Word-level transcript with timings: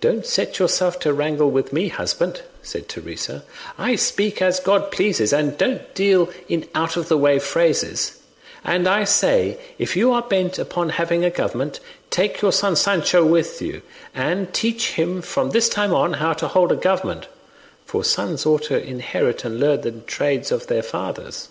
"Don't 0.00 0.24
set 0.24 0.58
yourself 0.58 0.98
to 1.00 1.12
wrangle 1.12 1.50
with 1.50 1.74
me, 1.74 1.88
husband," 1.88 2.40
said 2.62 2.88
Teresa; 2.88 3.44
"I 3.76 3.96
speak 3.96 4.40
as 4.40 4.58
God 4.58 4.90
pleases, 4.90 5.30
and 5.30 5.58
don't 5.58 5.94
deal 5.94 6.30
in 6.48 6.66
out 6.74 6.96
of 6.96 7.08
the 7.10 7.18
way 7.18 7.38
phrases; 7.38 8.16
and 8.64 8.88
I 8.88 9.04
say 9.04 9.58
if 9.76 9.94
you 9.94 10.10
are 10.10 10.22
bent 10.22 10.58
upon 10.58 10.88
having 10.88 11.22
a 11.22 11.28
government, 11.28 11.80
take 12.08 12.40
your 12.40 12.50
son 12.50 12.76
Sancho 12.76 13.26
with 13.26 13.60
you, 13.60 13.82
and 14.14 14.54
teach 14.54 14.92
him 14.92 15.20
from 15.20 15.50
this 15.50 15.68
time 15.68 15.92
on 15.92 16.14
how 16.14 16.32
to 16.32 16.48
hold 16.48 16.72
a 16.72 16.76
government; 16.76 17.26
for 17.84 18.02
sons 18.04 18.46
ought 18.46 18.62
to 18.68 18.82
inherit 18.82 19.44
and 19.44 19.60
learn 19.60 19.82
the 19.82 19.92
trades 19.92 20.50
of 20.50 20.68
their 20.68 20.82
fathers." 20.82 21.50